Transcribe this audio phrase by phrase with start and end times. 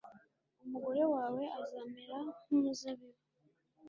[0.65, 3.07] Umugore wawe azamera nk’umuzabibu